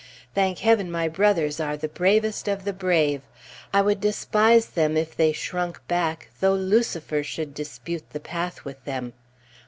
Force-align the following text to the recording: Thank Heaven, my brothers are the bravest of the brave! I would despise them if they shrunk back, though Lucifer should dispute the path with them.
Thank 0.33 0.57
Heaven, 0.57 0.89
my 0.91 1.07
brothers 1.07 1.59
are 1.59 1.77
the 1.77 1.87
bravest 1.87 2.47
of 2.47 2.65
the 2.65 2.73
brave! 2.73 3.21
I 3.71 3.81
would 3.83 4.01
despise 4.01 4.65
them 4.65 4.97
if 4.97 5.15
they 5.15 5.31
shrunk 5.31 5.87
back, 5.87 6.29
though 6.39 6.55
Lucifer 6.55 7.21
should 7.21 7.53
dispute 7.53 8.09
the 8.09 8.19
path 8.19 8.65
with 8.65 8.83
them. 8.85 9.13